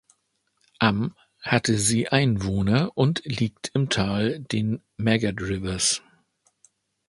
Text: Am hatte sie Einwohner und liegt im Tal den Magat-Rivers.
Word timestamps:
Am 0.79 1.15
hatte 1.43 1.77
sie 1.77 2.07
Einwohner 2.07 2.97
und 2.97 3.23
liegt 3.23 3.69
im 3.75 3.89
Tal 3.89 4.39
den 4.39 4.81
Magat-Rivers. 4.97 6.01